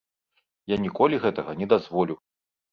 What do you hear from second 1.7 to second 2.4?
дазволю.